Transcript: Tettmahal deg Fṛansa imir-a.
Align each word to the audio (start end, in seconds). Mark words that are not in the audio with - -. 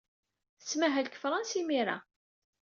Tettmahal 0.59 1.05
deg 1.07 1.17
Fṛansa 1.21 1.57
imir-a. 1.61 1.97